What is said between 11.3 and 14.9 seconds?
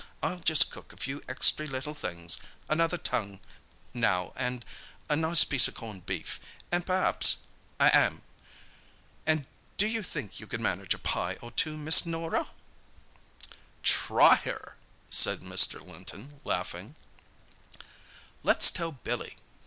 or two, Miss Norah?" "Try her!"